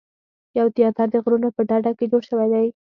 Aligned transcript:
یو 0.57 0.67
تیاتر 0.75 1.07
د 1.11 1.15
غرونو 1.23 1.49
په 1.55 1.61
ډډه 1.69 1.91
کې 1.97 2.05
جوړ 2.11 2.21
شوی 2.29 2.47
دی. 2.53 2.67